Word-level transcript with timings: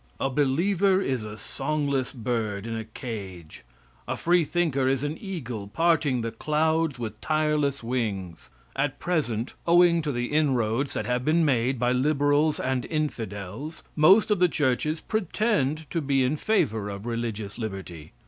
A 0.19 0.31
believer 0.31 0.99
is 0.99 1.23
a 1.23 1.37
songless 1.37 2.11
bird 2.11 2.65
in 2.65 2.75
a 2.75 2.83
cage, 2.85 3.63
a 4.07 4.17
freethinker 4.17 4.87
is 4.87 5.03
an 5.03 5.15
eagle 5.21 5.67
parting 5.67 6.21
the 6.21 6.31
clouds 6.31 6.97
with 6.97 7.21
tireless 7.21 7.83
wings. 7.83 8.49
At 8.75 8.97
present, 8.97 9.53
owing 9.67 10.01
to 10.01 10.11
the 10.11 10.31
inroads 10.33 10.95
that 10.95 11.05
have 11.05 11.23
been 11.23 11.45
made 11.45 11.77
by 11.77 11.91
liberals 11.91 12.59
and 12.59 12.83
infidels, 12.85 13.83
most 13.95 14.31
of 14.31 14.39
the 14.39 14.49
churches 14.49 15.01
pretend 15.01 15.87
to 15.91 16.01
be 16.01 16.23
in 16.23 16.35
favor 16.35 16.89
of 16.89 17.05
religious 17.05 17.59
liberty. 17.59 18.13